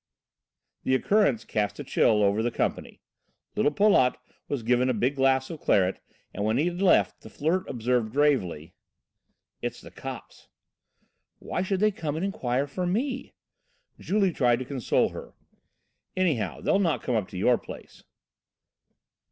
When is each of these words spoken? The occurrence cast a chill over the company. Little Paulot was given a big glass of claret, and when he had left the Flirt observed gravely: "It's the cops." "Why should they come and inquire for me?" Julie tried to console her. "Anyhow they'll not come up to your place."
The 0.81 0.95
occurrence 0.95 1.45
cast 1.45 1.77
a 1.79 1.83
chill 1.83 2.23
over 2.23 2.41
the 2.41 2.49
company. 2.49 3.01
Little 3.55 3.69
Paulot 3.71 4.15
was 4.47 4.63
given 4.63 4.89
a 4.89 4.95
big 4.95 5.13
glass 5.15 5.51
of 5.51 5.59
claret, 5.59 6.01
and 6.33 6.43
when 6.43 6.57
he 6.57 6.65
had 6.65 6.81
left 6.81 7.21
the 7.21 7.29
Flirt 7.29 7.69
observed 7.69 8.11
gravely: 8.11 8.73
"It's 9.61 9.79
the 9.79 9.91
cops." 9.91 10.47
"Why 11.37 11.61
should 11.61 11.81
they 11.81 11.91
come 11.91 12.15
and 12.15 12.25
inquire 12.25 12.65
for 12.65 12.87
me?" 12.87 13.35
Julie 13.99 14.33
tried 14.33 14.57
to 14.57 14.65
console 14.65 15.09
her. 15.09 15.35
"Anyhow 16.17 16.61
they'll 16.61 16.79
not 16.79 17.03
come 17.03 17.13
up 17.13 17.27
to 17.27 17.37
your 17.37 17.59
place." 17.59 18.03